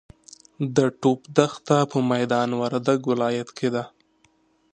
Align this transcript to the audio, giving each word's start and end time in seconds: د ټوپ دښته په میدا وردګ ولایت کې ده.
د 0.75 0.77
ټوپ 1.01 1.19
دښته 1.37 1.77
په 1.91 1.97
میدا 2.09 2.41
وردګ 2.61 2.99
ولایت 3.11 3.49
کې 3.57 3.67
ده. 3.75 3.83